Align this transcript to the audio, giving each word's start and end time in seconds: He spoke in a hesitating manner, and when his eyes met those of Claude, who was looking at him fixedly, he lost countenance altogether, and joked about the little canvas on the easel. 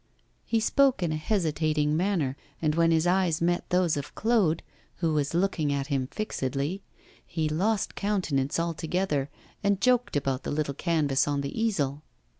He 0.47 0.59
spoke 0.59 1.03
in 1.03 1.11
a 1.11 1.15
hesitating 1.15 1.95
manner, 1.95 2.35
and 2.59 2.73
when 2.73 2.89
his 2.89 3.05
eyes 3.05 3.39
met 3.39 3.69
those 3.69 3.95
of 3.95 4.15
Claude, 4.15 4.63
who 4.95 5.13
was 5.13 5.35
looking 5.35 5.71
at 5.71 5.85
him 5.93 6.07
fixedly, 6.07 6.81
he 7.23 7.47
lost 7.47 7.93
countenance 7.93 8.59
altogether, 8.59 9.29
and 9.63 9.79
joked 9.79 10.15
about 10.17 10.41
the 10.41 10.49
little 10.49 10.73
canvas 10.73 11.27
on 11.27 11.41
the 11.41 11.55
easel. 11.55 12.01